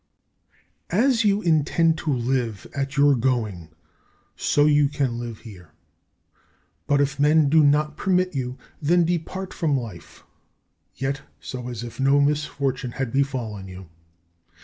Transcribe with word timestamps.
29. 0.89 1.09
As 1.11 1.23
you 1.25 1.43
intend 1.43 1.95
to 1.99 2.11
live 2.11 2.65
at 2.73 2.97
your 2.97 3.13
going, 3.13 3.69
so 4.35 4.65
you 4.65 4.89
can 4.89 5.19
live 5.19 5.41
here. 5.41 5.73
But, 6.87 6.99
if 7.01 7.19
men 7.19 7.49
do 7.49 7.63
not 7.63 7.97
permit 7.97 8.33
you, 8.33 8.57
then 8.81 9.05
depart 9.05 9.53
from 9.53 9.77
life, 9.77 10.23
yet 10.95 11.21
so 11.39 11.67
as 11.69 11.83
if 11.83 11.99
no 11.99 12.19
misfortune 12.19 12.93
had 12.93 13.11
befallen 13.13 13.67
you. 13.67 13.89